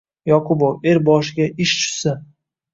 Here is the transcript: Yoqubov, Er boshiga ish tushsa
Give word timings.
Yoqubov, 0.29 0.79
Er 0.93 1.01
boshiga 1.11 1.47
ish 1.69 1.77
tushsa 1.85 2.19